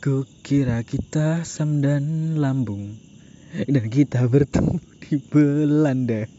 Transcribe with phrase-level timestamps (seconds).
[0.00, 2.96] Kukira kita Sam dan Lambung
[3.68, 6.24] dan kita bertemu di Belanda.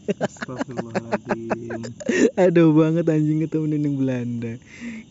[2.42, 4.52] Aduh banget anjing ketemu di Belanda.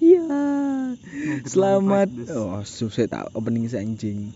[0.04, 0.28] Ya.
[0.28, 2.12] Mau Selamat.
[2.36, 4.36] Oh, susah tak opening anjing.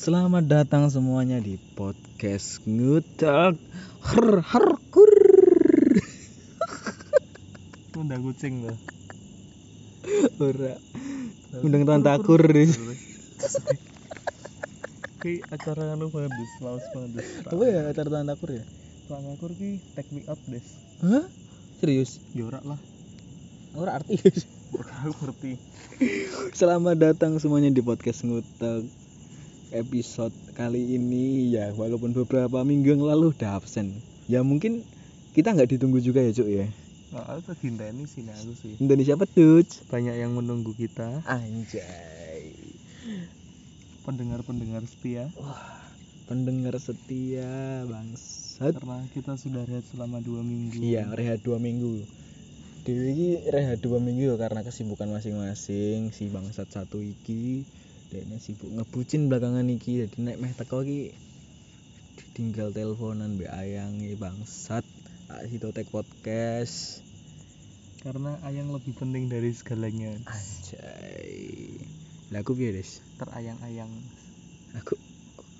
[0.00, 3.60] Selamat datang semuanya di podcast ngutak
[4.08, 5.12] har harkur.
[7.92, 8.78] Lu udah kucing loh
[10.40, 10.80] Ora.
[11.60, 12.40] Undang tuan takur.
[15.24, 18.64] Ki acara anu banget des, males banget des Apa ya acara tuan takur ya?
[19.08, 20.60] Tuan akur ki take me out des.
[21.00, 21.24] Hah?
[21.80, 22.20] Serius?
[22.36, 22.76] Jorak lah.
[23.72, 24.44] Ora artis.
[24.76, 25.56] Aku ngerti.
[26.52, 28.84] Selamat datang semuanya di podcast ngutak
[29.72, 33.96] episode kali ini ya walaupun beberapa minggu yang lalu udah absen.
[34.28, 34.84] Ya mungkin
[35.32, 36.68] kita nggak ditunggu juga ya cuk ya?
[37.16, 38.76] Nah, aku tuh ini sini aku sih.
[38.76, 41.24] Indonesia pedut Banyak yang menunggu kita.
[41.24, 42.52] Anjay
[44.04, 45.32] Pendengar-pendengar setia.
[45.40, 45.84] Wah
[46.24, 48.72] pendengar setia bangsat.
[48.80, 50.80] Karena kita sudah rehat selama dua minggu.
[50.80, 52.00] Iya rehat dua minggu.
[52.84, 56.12] Dewi iki rehat dua minggu ya karena kesibukan masing-masing.
[56.12, 57.64] Si bangsat satu iki
[58.12, 60.04] dia sibuk ngebucin belakangan iki.
[60.04, 61.12] Jadi naik meh teko iki
[62.16, 64.84] ditinggal teleponan be ayang bangsat.
[65.28, 67.04] Tak tek podcast.
[68.04, 70.12] Karena ayang lebih penting dari segalanya.
[70.28, 71.73] Anjay
[72.32, 73.00] lah aku piye des?
[73.20, 73.90] Terayang-ayang.
[74.80, 74.96] Aku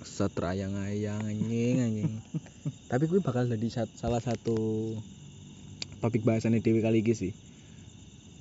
[0.05, 2.13] satrayang-ayang anjing anjing.
[2.91, 4.57] Tapi gue bakal jadi salah satu
[6.01, 7.31] topik bahasannya Dewi kali ini sih.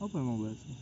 [0.00, 0.76] Apa emang bahasnya?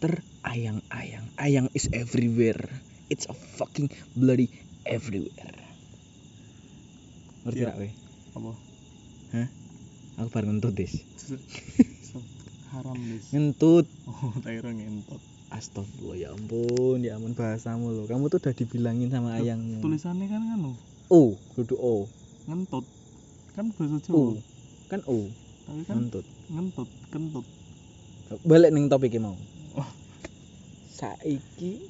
[0.00, 1.28] terayang-ayang.
[1.36, 2.64] Ayang is everywhere.
[3.12, 4.48] It's a fucking bloody
[4.88, 5.60] everywhere.
[7.44, 7.68] Ngerti Iya.
[7.72, 7.92] gak weh
[8.36, 8.52] Apa?
[10.20, 10.92] aku baru ngentut des.
[12.72, 13.24] Haram des.
[13.32, 13.84] Ngentut.
[14.08, 19.34] Oh, Tyro ngentot astagfirullah ya ampun ya ampun bahasamu loh kamu tuh udah dibilangin sama
[19.36, 19.82] ayangmu.
[19.82, 20.60] Tulisannya kan kan
[21.10, 22.06] oh kudu o.
[22.46, 22.86] Ngentut.
[23.58, 24.42] Kan bahasa o Jawa.
[24.86, 25.26] kan o.
[25.66, 26.26] Tapi kan ngentut.
[26.50, 27.46] ngentut, kentut.
[28.46, 29.36] Balik nih topiknya mau.
[29.74, 29.90] Oh.
[30.90, 31.86] saiki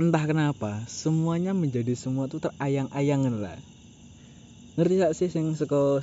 [0.00, 3.58] entah kenapa semuanya menjadi semua tuh terayang-ayangan lah.
[4.76, 6.00] Ngerti gak sih sing seko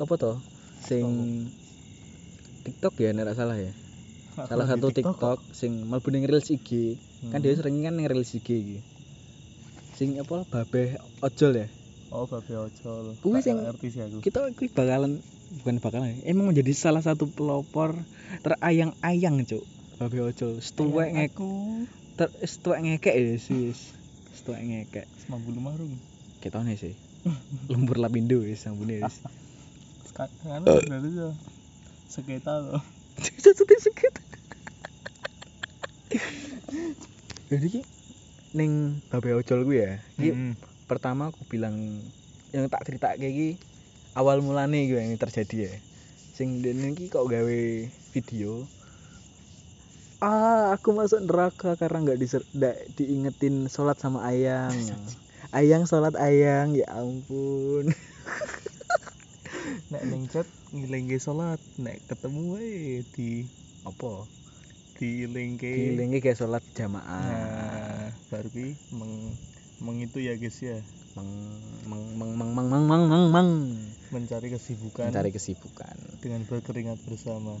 [0.00, 0.36] apa toh?
[0.84, 1.04] Sing
[2.64, 3.70] TikTok ya nek salah ya
[4.44, 7.00] salah satu di TikTok, sing mlebu ning reels IG
[7.32, 7.42] kan Hmm.
[7.42, 8.78] dia sering kan ning reels IG iki.
[9.96, 11.66] Sing apa babeh ojol ya?
[12.12, 13.16] Oh, babe ojol.
[13.24, 14.20] Kuwi sing- ngerti sih aku.
[14.20, 15.24] kita kuwi bakalan
[15.58, 17.96] bukan bakalan emang menjadi salah satu pelopor
[18.44, 19.64] terayang-ayang cuk.
[19.96, 20.60] Babeh ojol.
[20.60, 21.52] Setuwek ngek aku.
[22.16, 23.96] ter setuwek ngekek ya sis
[24.36, 25.08] setuwek ngekek.
[25.24, 25.96] Semampu marung.
[26.44, 26.92] Ketone sih.
[27.72, 29.16] Lembur lapindo wis sambune wis.
[30.12, 30.28] Kan
[30.64, 31.32] berarti ya
[32.06, 32.84] Seketa loh.
[33.42, 34.15] Satu sedikit.
[37.46, 37.82] Jadi ki
[38.58, 39.94] ning babe ojol gue ya.
[40.18, 40.54] Ki Hmm.
[40.90, 41.74] pertama aku bilang
[42.50, 43.48] yang tak cerita kayak ki
[44.18, 45.74] awal mulane gue yang terjadi ya.
[46.34, 47.62] Sing dene ki kok gawe
[48.10, 48.66] video
[50.16, 54.72] Ah, aku masuk neraka karena nggak diser nggak diingetin sholat sama ayang.
[55.54, 57.94] Ayang sholat ayang, ya ampun.
[59.94, 60.42] Nek neng chat
[60.74, 63.46] ngilengke sholat Nek ketemu wae di
[63.86, 64.26] Apa?
[64.96, 67.04] Dilengke Dilingke kayak sholat jamaah.
[67.04, 69.36] Nah baru ki meng,
[69.84, 70.80] meng itu ya guys ya
[71.16, 71.30] Meng
[71.88, 73.50] meng meng meng meng meng meng meng meng.
[74.12, 75.96] Mencari kesibukan Mencari kesibukan.
[76.20, 77.56] Dengan berkeringat bersama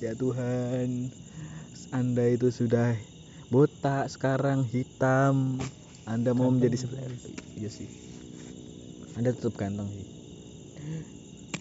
[0.00, 1.12] Ya Tuhan,
[1.92, 2.96] Anda itu sudah
[3.52, 5.60] botak sekarang hitam.
[6.08, 7.88] Anda mau Ganteng, menjadi seperti Iya sih.
[9.20, 10.06] Anda tetap ganteng sih.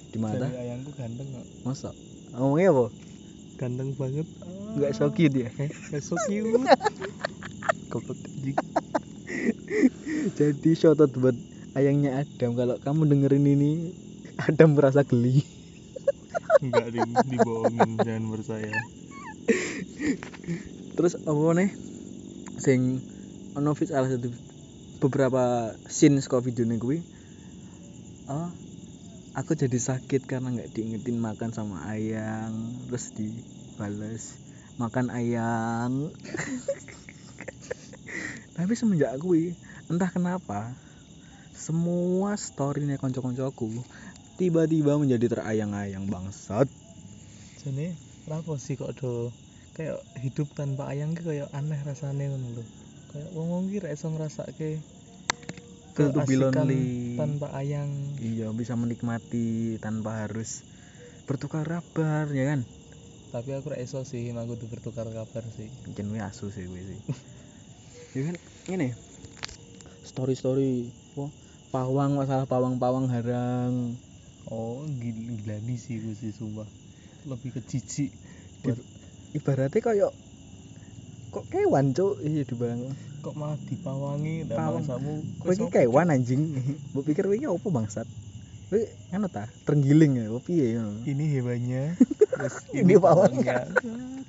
[0.10, 0.48] Di mata?
[0.48, 1.92] Ayangku ganteng kok Masa?
[2.36, 2.86] Ngomongnya apa?
[3.60, 4.28] Ganteng banget
[4.76, 5.50] Enggak so cute ya?
[5.92, 6.54] Gak so cute
[7.92, 8.20] Goblok
[10.38, 11.36] Jadi shoutout buat
[11.74, 13.72] ayangnya Adam kalau kamu dengerin ini
[14.40, 15.44] Adam merasa geli.
[16.64, 18.72] Enggak ding, dibohongin jangan percaya
[20.96, 21.70] Terus apa nih?
[22.60, 23.00] Sing
[23.56, 24.30] ono salah satu
[25.00, 27.00] beberapa scene saka video kuwi.
[28.30, 28.52] Oh,
[29.38, 34.42] aku jadi sakit karena nggak diingetin makan sama ayang terus dibales
[34.80, 35.92] makan ayang.
[38.56, 39.52] Tapi semenjak kuwi
[39.92, 40.72] entah kenapa
[41.52, 43.84] semua storynya konco-koncoku
[44.40, 46.72] tiba-tiba menjadi terayang-ayang bangsat.
[47.60, 47.92] Jadi
[48.24, 49.36] kenapa sih kok do
[49.80, 52.64] Kayak hidup tanpa ayang kayak aneh rasanya ngono lho?
[53.16, 54.84] Kayak wong wong ki ra iso ngrasake
[56.00, 57.20] Feel to be lonely.
[57.20, 60.64] tanpa ayang iya bisa menikmati tanpa harus
[61.28, 62.64] bertukar kabar ya kan
[63.36, 66.88] tapi aku ra iso sih emang kudu bertukar kabar sih Jen kuwi asu sih kuwi
[66.88, 67.00] sih.
[68.16, 68.36] ya kan
[68.72, 68.96] ngene.
[70.08, 70.88] Story story
[71.20, 71.28] apa
[71.76, 74.00] pawang masalah pawang-pawang harang.
[74.48, 76.66] oh gila, gila nih sih gue sih sumpah
[77.28, 78.12] lebih ke jijik
[78.64, 78.88] Di-
[79.36, 80.12] Ibaratnya kayak
[81.30, 84.48] kok kewan cuk iya dibayang kok malah dipawangi?
[84.48, 84.74] Dan Pawang.
[84.82, 85.14] bangsamu.
[85.38, 86.42] Kowe iki kewan anjing?
[86.92, 88.08] Mbok pikir kowe iki opo bangsat?
[88.68, 88.82] Kowe
[89.12, 89.46] ngono ta?
[89.64, 90.76] Terenggiling ya opo piye?
[90.76, 91.84] Ngono ini hewannya.
[92.34, 93.68] Terus Ini pawangnya.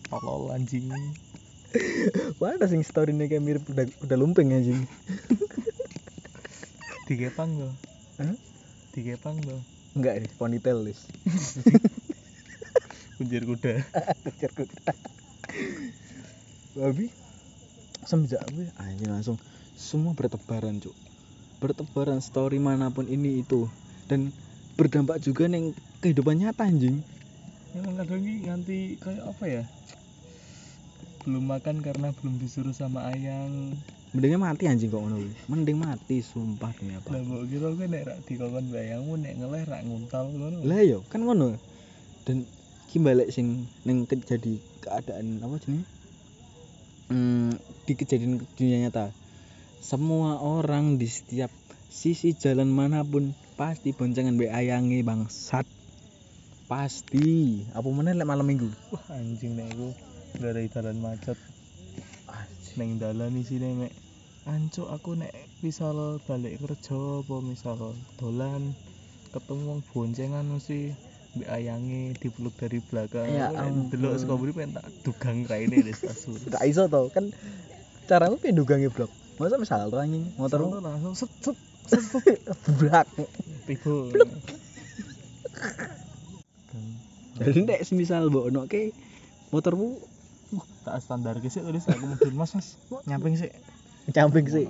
[0.06, 0.90] tolol anjing.
[2.42, 4.82] Wah ada sing story kayak mirip udah udah lumping anjing?
[7.06, 7.75] Digepang loh
[8.19, 8.34] Hah?
[8.90, 9.58] digepang loh
[9.94, 11.06] enggak nih ponytail lis
[13.19, 13.82] kunjir kuda.
[14.26, 14.90] Kejar kuda.
[16.75, 17.06] Babi
[18.11, 19.39] semenjak gue anjing langsung
[19.79, 20.95] semua bertebaran cuk.
[21.62, 23.71] Bertebaran story mana pun ini itu.
[24.11, 24.35] Dan
[24.75, 25.71] berdampak juga neng
[26.03, 26.99] kehidupan nyata anjing.
[27.79, 29.62] Emang kadang ini nganti kayak apa ya?
[31.23, 33.79] Belum makan karena belum disuruh sama ayang.
[34.11, 35.31] Mendingnya mati anjing kok ngono kuwi.
[35.47, 37.15] mending mati sumpah demi apa.
[37.15, 41.07] Lah mbok kira gue nek rak dikongkon bayangmu nek ngeleh rak nguntal ngono lah yo
[41.07, 41.55] kan ngono.
[42.27, 42.43] Dan
[42.91, 46.00] ki balik sing neng kejadi keadaan apa jenis
[47.11, 49.11] hmm, di kejadian dunia nyata.
[49.83, 51.51] Semua orang di setiap
[51.91, 55.67] sisi jalan mana pun pasti boncengan be ayangi bangsat.
[56.71, 57.67] Pasti.
[57.75, 58.71] Apa mana lek malam minggu?
[58.95, 59.91] Wah anjing nek iku.
[60.39, 61.39] Gak ada dalan macet.
[62.79, 63.91] Neng dalan isi mek.
[64.47, 68.73] Ancuk aku nek misal balik kerja apa misal dolan
[69.31, 70.97] ketemu wong boncengan mesti
[71.37, 73.29] mbek ayange dipeluk dari belakang.
[73.31, 73.49] Ya
[73.91, 76.38] delok saka mburi pengen tak dugang raine di stasiun.
[76.55, 77.31] Gak iso tau kan
[78.11, 79.11] cara lu pengen dugangi blok.
[79.38, 81.56] Masa misal tuh anjing motor langsung set set
[82.79, 83.06] brak
[83.65, 83.97] tiba.
[87.41, 88.93] Jadi nek semisal mbok ono ke
[89.55, 89.97] motormu
[90.83, 92.75] tak standar ke sih tadi aku mobil mas mas.
[93.06, 93.50] Nyamping sih
[94.11, 94.67] camping sih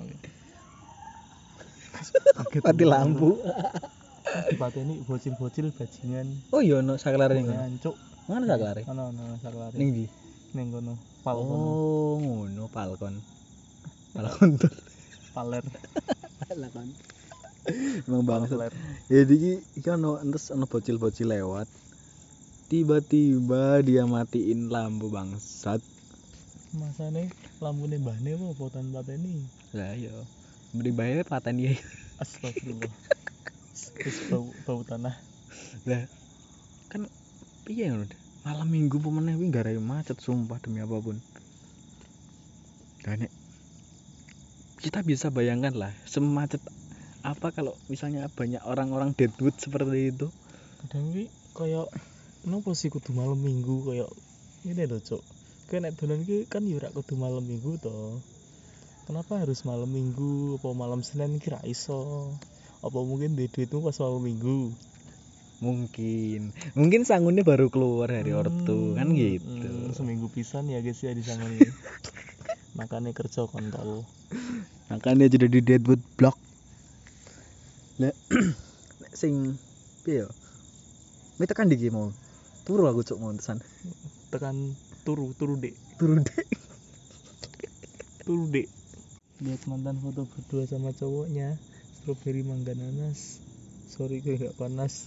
[2.61, 3.37] mati lampu
[4.51, 6.27] dipateni bocil-bocil bajingan.
[6.55, 7.59] Oh iya ono saklar ning kono?
[7.59, 7.95] Ngancuk.
[8.27, 9.75] Mana saklar ono ono saklare.
[9.75, 10.05] Ning ndi?
[10.55, 13.15] Ning kono pal kono oh ngono palkon
[14.15, 14.73] palkon tuh.
[15.31, 15.63] Paler.
[16.43, 16.87] Palkon
[18.07, 18.73] emang bangsat paler.
[19.07, 21.67] Jadi iki iki ono entes ono bocil-bocil lewat.
[22.71, 25.83] Tiba-tiba dia matiin lampu bangsat.
[26.71, 27.27] Masane
[27.59, 29.43] lampune mbahne apa potan pateni?
[29.75, 30.11] Lah iya.
[30.71, 31.75] Beri bayar paten dia
[32.23, 33.19] astagfirullah
[33.97, 35.15] terus bau bau tanah.
[35.89, 36.03] Lah
[36.91, 37.07] kan
[37.65, 38.05] piye ngono
[38.41, 41.17] malam minggu pemenang kuwi gara macet sumpah demi apa pun.
[43.01, 43.25] Dan
[44.81, 46.61] kita bisa bayangkan lah semacet
[47.21, 50.27] apa kalau misalnya banyak orang-orang deadwood seperti itu?
[50.81, 51.85] Kadang ki koyo
[52.49, 54.09] nopo sih kudu malam minggu koyo
[54.65, 55.21] ini lho cok
[55.69, 58.17] kowe nek dolan ki kan yo ora kudu malam minggu to.
[59.05, 62.33] Kenapa harus malam minggu apa malam senin ki ra iso
[62.81, 64.73] apa mungkin di duitmu pas malam minggu?
[65.61, 66.49] Mungkin.
[66.73, 69.69] Mungkin sangunnya baru keluar dari ortu kan Hmm, gitu.
[69.69, 71.69] hmm, seminggu pisan ya guys ya di nih
[72.77, 74.01] makanya kerja kontol.
[74.89, 76.35] Makanya jadi di deadwood block.
[78.01, 78.17] Nek
[79.05, 79.53] nek sing
[80.01, 80.29] piye yo?
[81.37, 82.09] Ini tekan di mau.
[82.65, 83.61] Turu aku cuk mau tesan.
[84.33, 84.73] Tekan
[85.05, 85.77] turu turu dek.
[86.01, 86.45] Turu deh
[88.31, 88.69] turu dek.
[89.41, 91.57] Lihat mantan foto berdua sama cowoknya
[92.01, 93.37] strawberry mangga nanas.
[93.93, 95.05] Sorry gue gak panas.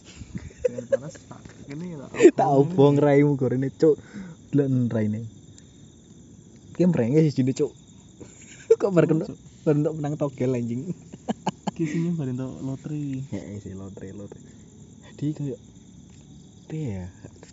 [0.70, 1.42] Jangan panas tak
[1.74, 2.06] ini lah.
[2.38, 3.98] Tak obong raimu gorene cuk.
[4.54, 5.26] Delok raine
[6.74, 7.70] ki mrenge sih jine cuk.
[8.80, 9.26] Kok bar kena
[9.66, 10.94] bar entuk menang togel anjing.
[11.74, 13.26] Kisinya bareng tau lotri.
[13.34, 14.38] Ya sih lotre lotre
[15.14, 15.60] jadi kayak
[16.74, 17.06] ya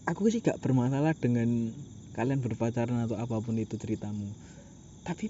[0.09, 1.69] aku sih gak bermasalah dengan
[2.17, 4.25] kalian berpacaran atau apa pun itu ceritamu.
[5.05, 5.29] Tapi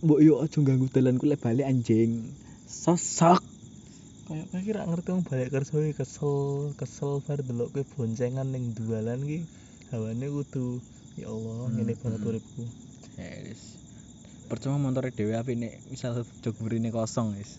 [0.00, 2.32] mbok yo aja ganggu dalanku lek balik anjing.
[2.70, 3.51] Sosok
[4.22, 6.36] kayak kayak kira ngerti wong balik kerja kesel
[6.78, 9.42] kesel bar delok ke boncengan ning dualan ki
[9.90, 10.78] hawane kudu
[11.18, 12.30] ya Allah Hmm, ngene banget hmm.
[12.30, 12.62] uripku.
[13.18, 13.76] Ya wis.
[14.48, 17.58] Percuma motor dhewe api nek misal jog burine kosong wis.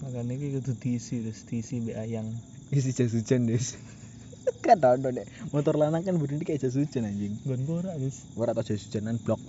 [0.00, 2.30] Makanya ki kudu diisi terus diisi mbek ayang.
[2.70, 3.74] Isi jas hujan wis.
[4.64, 7.36] Kan tau deh motor lanang kan burine kayak jas hujan anjing.
[7.44, 9.42] Gon ora guys ora tau jas hujanan blok.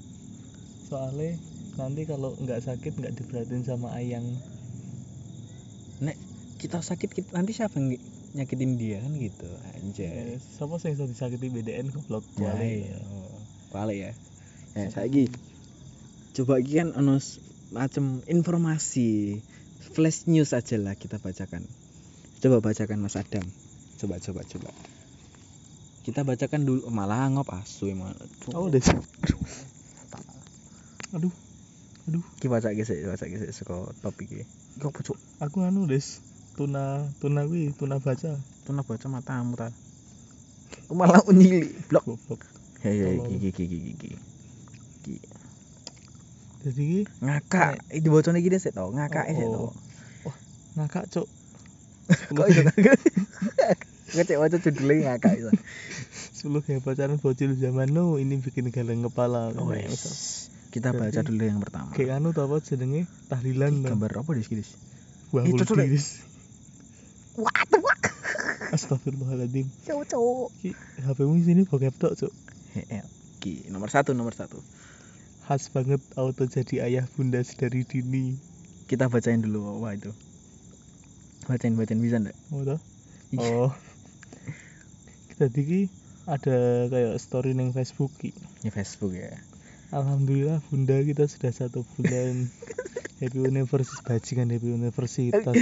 [0.89, 1.37] Soalnya
[1.77, 4.23] nanti kalau nggak sakit nggak diperhatiin sama ayang.
[4.23, 4.54] nek
[6.65, 7.93] kita sakit kita, nanti siapa yang
[8.33, 9.45] nyakitin dia kan gitu
[9.77, 10.33] anjay.
[10.33, 12.89] Eh, siapa sih yang disakiti BDN goblok ya Wale.
[12.89, 12.97] iya
[13.69, 13.97] balik.
[14.01, 14.11] Ya.
[14.73, 15.29] Ya saiki
[16.33, 17.21] coba iki kan ono
[17.69, 19.39] macem informasi
[19.93, 21.61] flash news aja lah kita bacakan.
[22.41, 23.45] Coba bacakan Mas Adam.
[24.01, 24.73] Coba coba coba.
[26.01, 28.09] Kita bacakan dulu malah ngop asu emang.
[28.57, 28.89] Oh des
[31.15, 31.31] aduh
[32.09, 32.25] aduh.
[32.41, 34.45] Kita baca gesek baca gesek saka topik iki.
[34.81, 36.19] Kok pojok aku anu des
[36.55, 36.83] tuna
[37.19, 38.31] tuna wi tuna baca
[38.63, 39.69] tuh baca matamu ta
[40.89, 42.03] malah unyili blok
[42.81, 43.27] ya ya Tolol.
[43.27, 44.09] iki iki iki iki
[45.05, 45.17] iki
[46.65, 46.87] jadi
[47.21, 49.69] ngakak iki dibocone iki sik to ngakak sik to
[50.25, 50.35] Oh.
[50.75, 51.27] ngakak cuk
[52.37, 52.97] kok iso ngakak
[54.05, 55.49] Ngecek waca judulnya ngakak iso.
[56.45, 59.89] 10 gaya pacaran bocil zaman nu ini bikin galeng kepala Oh, yes.
[59.89, 60.13] misal,
[60.69, 61.89] Kita baca dulu yang pertama.
[61.91, 63.81] kayak anu tau apa jenenge tahlilan.
[63.81, 64.77] Gambar apa dis dis?
[65.33, 65.73] Wah, Itu tuh.
[67.35, 68.03] What the fuck?
[68.71, 70.49] Astagfirullahaladzim Cowok cowok.
[70.63, 70.71] Ki,
[71.03, 72.33] HP-mu sini bokep tok cuk
[73.43, 74.59] Ki nomor satu nomor satu.
[75.45, 78.33] khas banget auto jadi ayah bunda sedari dini
[78.89, 80.11] Kita bacain dulu apa itu.
[81.45, 82.37] Bacain bacain bisa ndak?
[82.53, 82.77] Iya.
[83.41, 83.71] oh
[85.35, 85.81] tadi ki
[86.25, 88.31] ada kayak story neng Facebook ki
[88.63, 89.35] Di Facebook ya.
[89.91, 92.47] Alhamdulillah bunda kita sudah satu bulan
[93.15, 95.55] Happy Universitas bajingan Happy Universitas.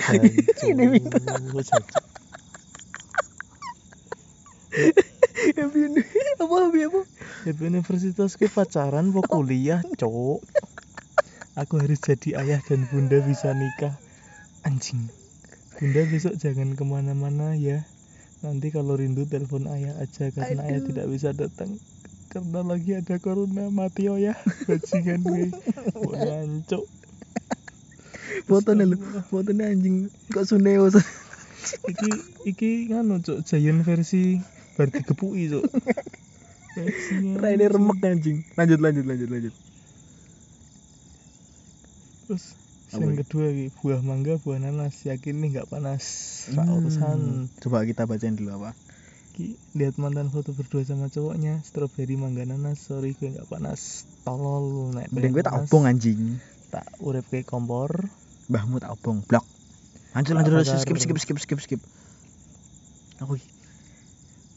[0.58, 1.86] Jancuk.
[6.42, 7.02] apa apa apa?
[7.46, 10.42] Happy Universitas ke pacaran mau kuliah cowok
[11.54, 13.94] Aku harus jadi ayah dan bunda bisa nikah
[14.66, 15.14] Anjing
[15.78, 17.86] Bunda besok jangan ke mana-mana ya
[18.42, 20.90] Nanti kalau rindu telepon ayah aja Karena ayah Aduh.
[20.90, 21.78] tidak bisa datang
[22.34, 24.34] Karena lagi ada corona mati oh ya
[24.66, 25.54] Bajingan gue
[26.02, 27.03] Wancuk
[28.44, 28.98] Fotonya lu,
[29.32, 30.92] fotonya anjing kok suneo.
[31.64, 32.10] Iki
[32.44, 34.36] iki nganu cok Giant versi
[34.76, 35.64] Bar digepui cok
[37.40, 38.42] Raine remek anjing.
[38.58, 39.54] Lanjut lanjut lanjut lanjut.
[42.28, 42.46] Terus
[42.94, 43.50] yang kedua
[43.82, 46.06] buah mangga, buah nanas, yakin nih nggak panas.
[46.54, 47.50] Hmm.
[47.58, 48.78] Coba kita bacain dulu apa?
[49.34, 54.06] Ki, lihat mantan foto berdua sama cowoknya, strawberry mangga nanas, sorry gue nggak panas.
[54.22, 56.38] Tolol pengen gue tak obong anjing.
[56.70, 58.10] Tak urep ke kompor.
[58.54, 59.26] Mbahmu tak obong.
[59.26, 59.42] Blok.
[60.14, 60.78] Lanjut lanjut lanjut.
[60.78, 61.82] skip skip skip skip skip.
[63.18, 63.42] Aku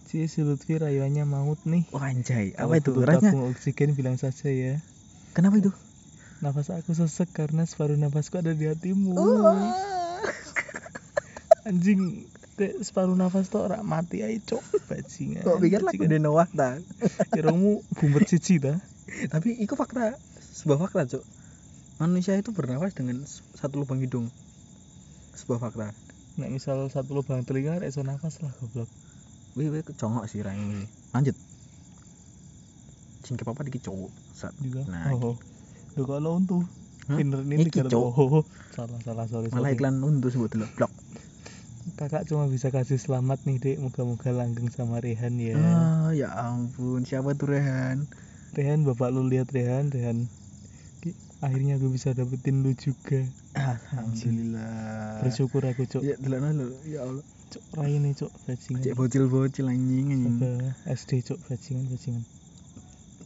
[0.06, 1.88] Si si Lutfi rayuannya maut nih.
[1.96, 2.52] oh anjay.
[2.60, 2.92] Apa itu?
[2.92, 4.78] tabung oksigen bilang saja ya.
[5.32, 5.72] kenapa itu?
[6.44, 9.16] Nafas aku sesek karena separuh nafasku ada di hatimu.
[11.66, 12.28] Anjing,
[12.60, 14.62] kayak separuh nafas tuh orang mati aja cok
[14.92, 15.42] bajingan.
[15.42, 16.22] Kok pikir lagu Bajingan.
[16.22, 16.78] Noah ta?
[17.34, 18.78] Kirongmu bumet cici ta?
[19.32, 20.14] Tapi itu fakta,
[20.54, 21.24] sebuah fakta, Cuk.
[21.96, 23.24] Manusia itu bernafas dengan
[23.66, 24.30] satu lubang hidung.
[25.34, 25.90] Sebuah fakta.
[26.38, 28.86] Nek misal satu lubang telinga rek iso nafas lah goblok.
[29.58, 30.86] Wih, wih, congok sih rai ini.
[31.10, 31.34] Lanjut.
[33.26, 34.12] Singkep apa dikit cowok.
[34.38, 34.54] Sat.
[34.62, 34.86] Juga.
[34.86, 35.34] Nah, oh.
[35.98, 36.62] Kok lo untuh?
[37.10, 37.18] Hah?
[37.18, 38.06] Pinter ini tiga Cok.
[38.14, 38.42] Oh,
[38.74, 39.78] salah salah sorry malah sorry.
[39.78, 40.66] iklan untuk sebut dulu.
[40.78, 40.92] Blok.
[41.98, 43.76] Kakak cuma bisa kasih selamat nih dek.
[43.82, 45.58] Moga-moga langgeng sama Rehan ya.
[45.58, 47.02] Ah, ya ampun.
[47.02, 48.06] Siapa tuh Rehan?
[48.54, 50.30] Rehan bapak lu lihat Rehan Rehan.
[51.46, 53.22] Akhirnya gue bisa dapetin lu juga.
[53.54, 55.22] Alhamdulillah.
[55.22, 56.02] Bersyukur aku cok.
[56.02, 56.66] Ya, dulu lu.
[56.82, 57.22] Ya Allah.
[57.46, 58.82] Cok Rai nih cok bajingan.
[58.82, 60.42] Cek bocil-bocil anjing anjing.
[60.90, 62.24] SD cok bajingan bajingan.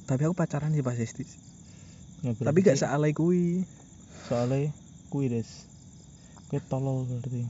[0.04, 1.24] Tapi aku pacaran sih pas SD.
[2.20, 3.64] Ya, Tapi gak sealai kui.
[4.28, 4.68] soalnya
[5.08, 5.48] kui des.
[6.52, 7.48] Gue tolol berarti.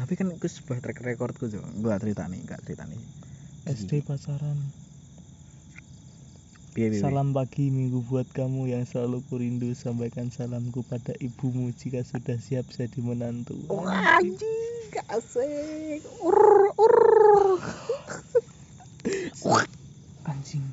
[0.00, 1.60] Tapi kan itu sebuah track recordku tuh.
[1.84, 3.02] Gua cerita nih, gak cerita nih.
[3.68, 4.56] SD pacaran.
[6.76, 7.02] Piye, piye, piye?
[7.02, 12.68] Salam pagi minggu buat kamu yang selalu kurindu Sampaikan salamku pada ibumu jika sudah siap
[12.68, 16.04] jadi menantu Oh, anjing, asik.
[16.20, 16.96] Ur, ur.
[20.28, 20.64] Anjing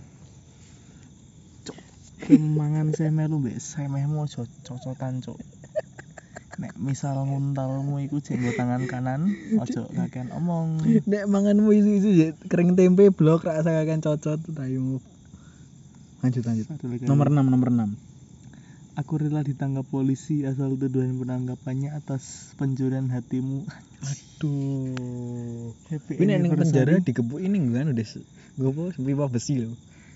[1.64, 1.80] Cok
[2.28, 5.40] Kemangan semelu mbek semehmu aja cocotan cok
[6.56, 13.12] Nek misal nguntalmu iku jenggo tangan kanan Ojo kakean omong Nek manganmu isu-isu kering tempe
[13.16, 15.00] blok rasa akan cocot rayumu.
[16.26, 16.66] Lanjut lanjut.
[16.66, 17.06] Satu lagi.
[17.06, 17.94] Nomor 6 nomor 6.
[18.96, 23.68] Aku rela ditangkap polisi asal tuduhan penangkapannya atas pencurian hatimu
[24.02, 25.76] Aduh.
[25.92, 28.08] Happy Ini ning penjara dikebuk ini kan udah
[28.56, 29.76] gue apa pipa besi loh.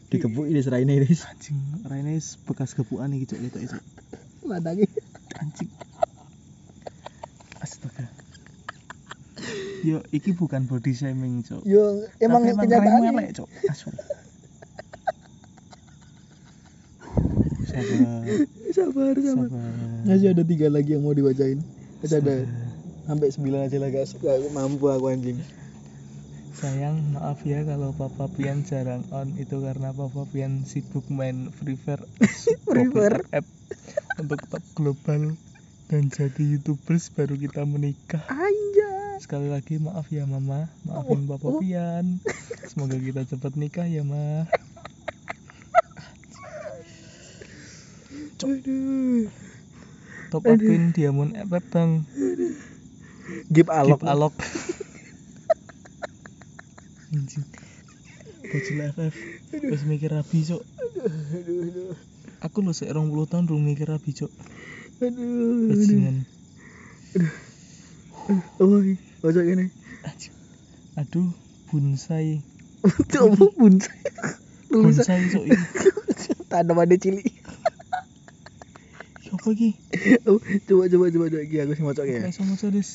[0.09, 1.11] Dikebuk ini seraine ini.
[1.11, 3.83] anjing Raine wis bekas gepukan iki cok itu cok
[4.47, 4.87] Matake.
[5.37, 5.69] anjing
[7.59, 8.07] astaga
[9.83, 13.11] yo iki bukan body shaming cok Yo emang Tapi raimu kenyataannya.
[13.11, 13.91] elek cok asu
[17.69, 18.21] sabar
[18.69, 19.47] Sabar sabar.
[19.49, 19.71] sabar
[20.03, 21.59] Masih ada tiga lagi yang mau dibacain.
[21.99, 22.35] Masih ada
[23.03, 24.13] sampai sembilan aja lah guys.
[24.13, 25.39] Gak mampu aku anjing.
[26.51, 31.79] sayang maaf ya kalau papa pian jarang on itu karena papa pian sibuk main free
[31.79, 32.03] fire
[32.67, 33.23] Free Fire.
[33.31, 33.47] app
[34.19, 35.39] untuk top global
[35.87, 39.23] dan jadi youtubers baru kita menikah Anjay.
[39.23, 41.59] sekali lagi maaf ya mama maafin Oh, papa oh.
[41.63, 42.19] pian
[42.67, 44.43] semoga kita cepat nikah ya ma
[48.39, 49.27] Aduh.
[50.31, 51.91] top upin diamond FF bang
[53.51, 53.99] Gip alok.
[53.99, 54.33] Gip alok
[57.13, 57.45] anjing
[58.49, 59.13] bocil FF
[59.49, 61.93] terus mikir rabi cok Aduh, aduh.
[62.41, 64.31] aku lo seorang puluh tahun belum mikir rabi cok
[65.01, 65.09] Aduh.
[65.09, 65.69] aduh.
[65.73, 66.17] bajingan
[68.61, 68.77] Oh,
[69.25, 69.73] ojo gini.
[70.05, 70.33] Anjing.
[70.93, 71.33] aduh
[71.73, 72.45] bonsai
[73.11, 73.97] Coba bonsai.
[74.69, 75.65] Tulisan bonsai cok ini
[76.45, 77.25] tanamannya cili.
[79.49, 79.69] Apa ki
[80.29, 80.37] Oh,
[80.69, 81.41] coba coba coba coba.
[81.41, 82.21] Iki aku sing maca ya.
[82.29, 82.89] sama cok des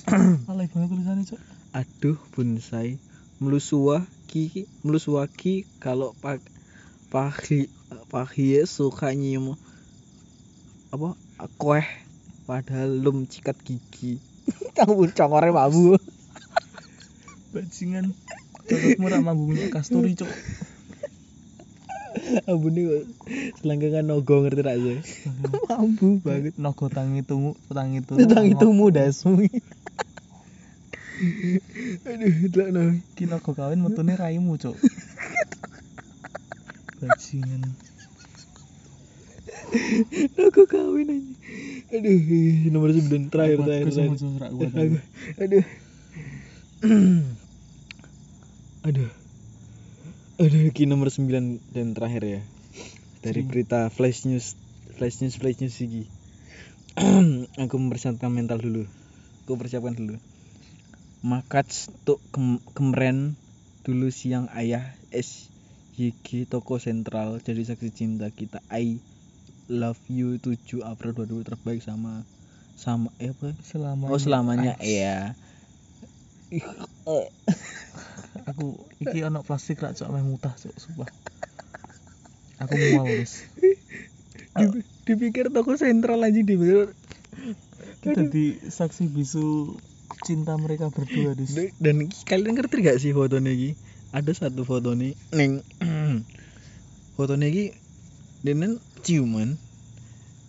[0.46, 1.40] alay banget tulisannya cok
[1.75, 3.02] Aduh, bonsai
[3.42, 6.38] melusua ki melusua ki kalau pak
[7.11, 7.66] pahi
[8.06, 9.58] pahi suka nyium
[10.94, 11.18] apa
[11.58, 11.82] kue
[12.46, 14.23] padahal lum cikat gigi.
[14.78, 15.99] Kamu congore mabu.
[17.50, 18.14] bajingan.
[18.70, 20.30] Cocokmu rak mambungnya kasturi cok
[22.50, 23.02] Abune kok
[23.61, 24.94] selangkangan nogo ngerti ra ya.
[25.71, 26.54] Mambu banget.
[26.61, 29.42] nogo tangi tungu tangi turu Tentang itu mudasmu.
[32.11, 32.83] Aduh, delok no.
[33.14, 34.75] ki nogo kawin metune raimu cok
[36.99, 37.71] bajingan
[40.38, 41.33] Aku kawin aja.
[41.99, 42.18] Aduh,
[42.71, 43.90] nomor 9 terakhir terakhir.
[43.90, 45.02] terakhir.
[45.38, 45.64] Aduh.
[48.87, 49.11] Aduh.
[50.44, 50.68] Aduh.
[50.76, 52.40] Ki nomor 9 dan terakhir ya.
[53.24, 54.60] Dari berita flash news
[55.00, 56.04] flash news flash news iki.
[57.64, 58.84] Aku mempersiapkan mental dulu.
[59.48, 60.20] Aku persiapkan dulu.
[61.24, 63.40] Makats tuk kem kemren
[63.88, 69.00] dulu siang ayah SYG toko sentral jadi saksi cinta kita I
[69.72, 72.24] love you 7 April 2020 terbaik sama
[72.80, 75.36] sama eh apa selamanya oh selamanya iya.
[78.44, 81.10] aku iki ono plastik rak cok meh mutah cok sumpah.
[82.64, 83.44] Aku mual wis.
[84.54, 86.94] Di- dipikir toko sentral aja dipikir
[88.00, 89.74] kita di saksi bisu
[90.22, 91.57] cinta mereka berdua dis.
[91.80, 93.74] Dan kalian ngerti gak sih fotonya iki?
[94.14, 95.64] Ada satu foto nih neng
[97.18, 97.74] fotonya iki
[98.46, 99.59] denen ciuman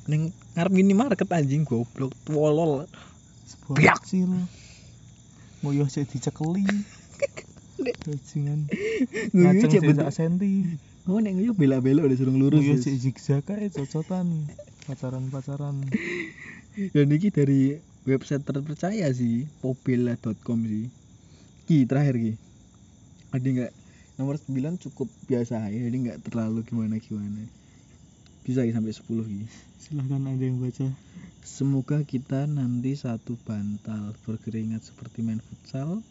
[0.05, 2.86] neng ngarep minimarket anjing goblok tolol
[3.49, 3.97] sebuah Biak.
[4.05, 4.29] kecil.
[5.65, 6.62] Ngoyoh cek dicekeli
[7.79, 8.59] bajingan.
[9.31, 10.79] Ngaceng sak senti.
[11.05, 12.81] Oh neng nguyu bela-bela udah suruh lurus Yus.
[12.81, 14.49] cek zigzag ae cocotan.
[14.89, 15.85] Pacaran pacaran
[16.75, 20.89] dan ini dari website terpercaya sih popela.com sih.
[21.69, 22.33] Ki terakhir ki.
[23.31, 23.71] Ada nggak?
[24.15, 27.43] Nomor 9 cukup biasa ya jadi nggak terlalu gimana gimana
[28.45, 29.39] bisa ki sampai 10 ki.
[29.81, 30.88] Silahkan ada yang baca.
[31.45, 36.01] Semoga kita nanti satu bantal berkeringat seperti main futsal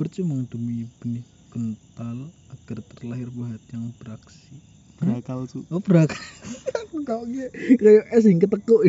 [0.00, 1.20] berjuang demi benih
[1.52, 4.56] kental agar terlahir buah hati yang beraksi.
[4.96, 6.16] Berakal cu oh berak
[7.04, 7.28] kau
[7.80, 8.88] kayak es yang ketekuk.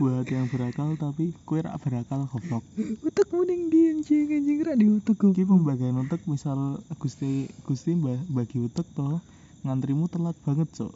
[0.00, 2.64] Buat yang berakal tapi kue rak berakal goblok.
[3.04, 8.24] Utek mending di anjing anjing ra di utek Iki pembagian utek misal Gusti Gusti mbah-
[8.32, 9.20] bagi utek toh
[9.60, 10.92] ngantrimu telat banget cok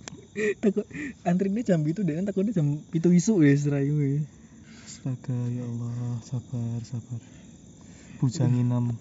[0.65, 0.89] takut
[1.29, 4.25] antrine jam itu dan takutnya jam itu isu ya serayu ya
[4.89, 6.17] astaga ya Allah.
[6.25, 7.21] Sabar sabar
[8.21, 8.95] bujanginam.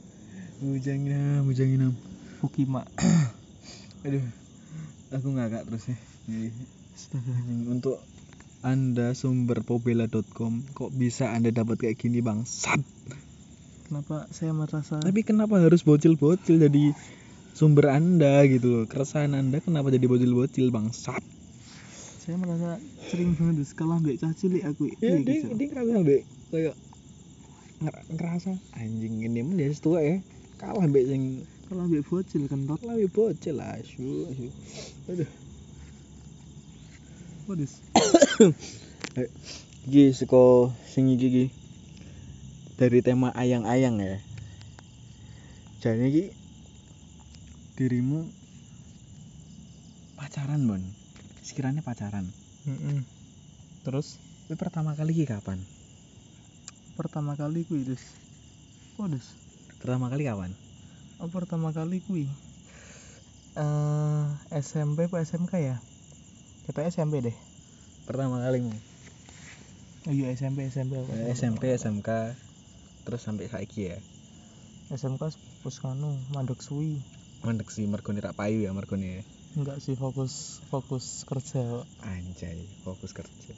[0.63, 1.91] Bujangina bujangina
[2.39, 2.87] Fukima.
[4.07, 4.23] Aduh
[5.13, 5.97] aku ngakak terus ya.
[7.69, 7.99] Untuk
[8.63, 12.47] anda sumber pobela.com kok bisa anda dapat kayak gini bang?
[12.47, 12.79] Sat.
[13.87, 16.95] Kenapa saya merasa tapi kenapa harus bocil-bocil jadi
[17.53, 18.83] sumber anda gitu loh?
[18.87, 20.89] Keresahan anda kenapa jadi bocil-bocil bang?
[20.95, 21.21] Sat.
[22.23, 22.79] Saya merasa
[23.11, 23.71] sering banget Des.
[23.75, 25.91] kalah mbak cah cilik aku ya Iya, dia gitu.
[25.91, 26.23] ambek
[26.55, 26.75] kayak
[27.81, 30.21] ngerasa anjing ini mah dia tua ya
[30.61, 34.47] kalah ambek yang kalah mbak bocil kentot lebih bocil lah asu asu
[35.09, 35.29] aduh
[37.49, 37.81] what is
[39.83, 41.45] Iki seko sing iki iki.
[42.79, 44.17] Dari tema ayang-ayang ya.
[45.83, 46.25] Jadi iki
[47.75, 48.23] dirimu
[50.15, 50.79] pacaran, Bon.
[51.43, 52.25] Sekiranya pacaran.
[53.83, 54.15] terus
[54.47, 55.59] Tapi pertama kali iki kapan?
[56.93, 58.01] Pertama kali kui Des
[58.95, 59.33] what is
[59.77, 60.51] Pertama kali kapan?
[61.19, 62.25] oh pertama kali kui
[63.53, 65.77] eh SMP apa SMK ya
[66.65, 67.35] kita SMP deh
[68.03, 68.73] Pertama kalimu.
[70.03, 72.09] oh iya SMP SMP apa Eh, SMP, SMK,
[73.03, 73.97] terus sampai saiki ya.
[74.89, 76.99] SMK pus kanu mandek suwi
[77.39, 79.23] Mandek sih mergone rak payu ya mergone ya.
[79.53, 83.53] enggak sih fokus fokus kerja Anjay, fokus kerja.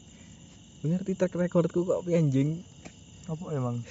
[0.81, 2.61] Lu ngerti track recordku kok anjing?
[3.25, 3.81] Apa emang?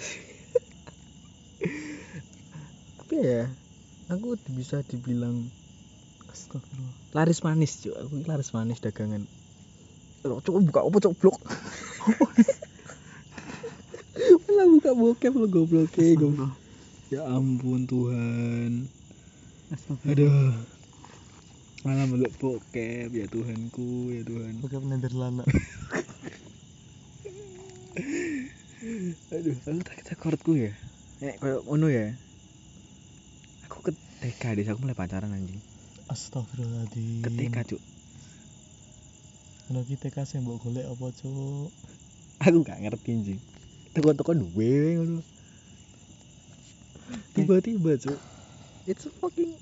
[3.05, 3.47] Tapi ya,
[4.11, 5.51] aku bisa dibilang
[6.35, 6.95] Astagfirullah.
[7.15, 9.23] laris manis cuy aku laris manis dagangan.
[10.27, 11.39] Loh, coba buka apa cok blok.
[14.47, 15.91] Malah buka bokep lo goblok.
[17.13, 18.89] Ya ampun Tuhan.
[20.09, 20.55] Aduh.
[21.85, 23.13] Malah meluk bokep.
[23.13, 24.65] Ya Tuhanku ya Tuhan.
[24.65, 25.45] Bokep Nederlanda.
[29.33, 30.73] aduh aku tak rekordku ya?
[31.25, 32.13] Eh kayak ngono ya?
[33.65, 35.61] Aku ke TK deh aku mulai pacaran anjing.
[36.13, 37.25] Astagfirullahaladzim.
[37.25, 37.83] ke TK cuk.
[39.73, 41.73] Ono ki TK sing mbok golek apa, Cuk?
[42.45, 43.41] aku gak ngerti anjing.
[43.97, 45.21] Teko-teko duwe ngono.
[47.33, 48.21] Tiba-tiba cuk.
[48.85, 49.57] It's a fucking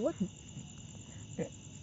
[0.00, 0.16] what?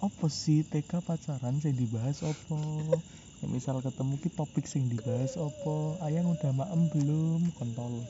[0.01, 2.57] Apa sih TK pacaran sing dibahas apa?
[3.41, 5.75] Ya, misal ketemu ki topik sing dibahas apa?
[6.05, 7.41] Ayang udah maem belum?
[7.57, 8.05] Kontol.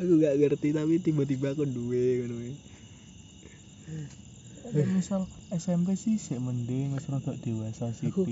[0.00, 2.54] aku gak ngerti tapi tiba-tiba aku duwe ngono ya.
[4.70, 8.24] Ya, misal SMP sih sik mending wis rada dewasa sithik.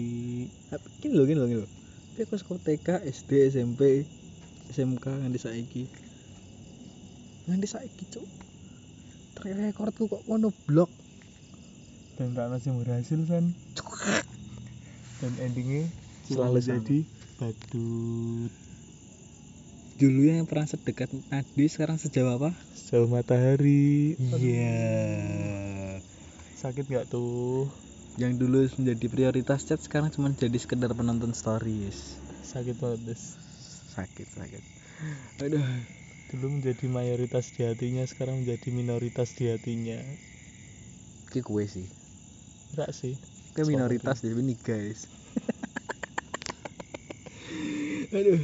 [0.72, 1.70] Tapi gini lho gini lho gini lho
[2.18, 4.02] tapi aku sekolah TK SD SMP
[4.74, 5.86] SMK nganti saiki
[7.46, 8.26] nganti saiki cuk
[9.38, 10.90] track recordku kok ngono blok
[12.18, 13.54] Dan gak ada yang berhasil kan?
[15.18, 15.84] Dan endingnya
[16.28, 16.98] Selalu jadi
[17.40, 18.52] badut.
[19.98, 24.14] dulu yang pernah sedekat Nadi sekarang sejauh apa Sejauh matahari.
[24.18, 24.78] iya
[26.58, 27.66] Sakit gak tuh?
[28.18, 33.22] yang dulu menjadi prioritas chat sekarang cuma jadi sekedar penonton stories Sakit banget, Des.
[33.94, 34.62] sakit sakit
[35.46, 35.62] aduh
[36.28, 39.96] Dulu menjadi mayoritas di hatinya, sekarang menjadi minoritas di hatinya.
[41.32, 41.88] ki kue sih
[42.76, 43.16] Enggak sih.
[43.58, 45.10] Ke minoritas jadi ini guys.
[48.14, 48.38] Aduh.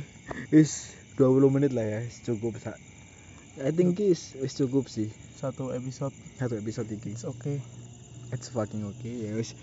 [0.51, 2.75] Wis 20 menit lah ya cukup sa
[3.63, 5.15] I think is wis cukup sih.
[5.39, 6.11] Satu episode,
[6.43, 7.63] satu episode ini it's okay.
[8.35, 9.55] it's fucking okay ya wis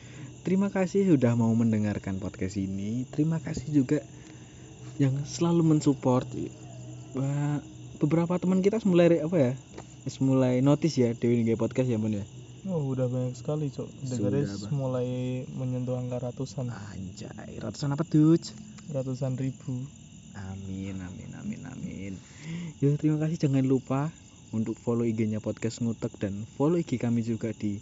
[0.47, 3.03] terima kasih sudah mau mendengarkan podcast ini.
[3.11, 3.99] Terima kasih juga
[4.95, 6.23] yang selalu mensupport.
[7.99, 9.51] Beberapa teman kita mulai apa ya?
[10.23, 13.89] Mulai notice ya Dewi ini podcast ya Mon ya Oh, udah banyak sekali, Cok.
[13.89, 14.69] Bang.
[14.69, 15.09] mulai
[15.49, 18.37] menyentuh angka ratusan, anjay ratusan apa tuh
[18.93, 19.81] ratusan ribu.
[20.37, 22.13] Amin, amin, amin, amin.
[22.77, 24.13] Ya terima kasih jangan lupa
[24.53, 27.81] untuk follow IG-nya podcast ngutek dan follow IG kami juga di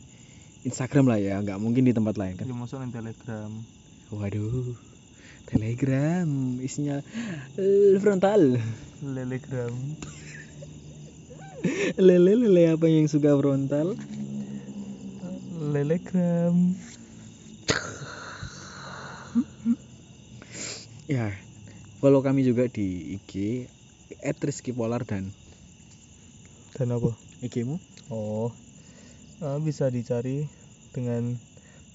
[0.64, 2.48] Instagram lah ya, nggak mungkin di tempat lain kan.
[2.48, 3.52] Ya di Telegram.
[4.16, 4.74] Waduh,
[5.50, 6.28] Telegram
[6.64, 7.04] isinya
[7.60, 8.58] eh, frontal.
[9.04, 9.76] Lelegram.
[12.00, 14.00] Lele lele apa yang suka frontal?
[15.60, 16.56] Lelegram.
[21.12, 21.36] Ya,
[22.00, 23.68] follow kami juga di IG
[24.24, 25.36] @rizkypolar dan
[26.80, 27.12] Dan apa?
[27.44, 27.76] IG-mu
[28.08, 28.56] Oh.
[29.44, 30.48] Nah, bisa dicari
[30.96, 31.36] dengan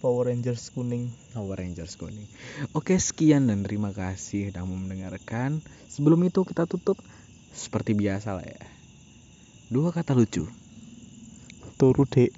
[0.04, 1.08] Power Rangers kuning.
[1.32, 2.28] Power Rangers kuning.
[2.76, 5.64] Oke, sekian dan terima kasih sudah mau mendengarkan.
[5.88, 7.00] Sebelum itu kita tutup
[7.56, 8.62] seperti biasa lah ya.
[9.72, 10.44] Dua kata lucu.
[11.80, 12.30] Turu, Dek.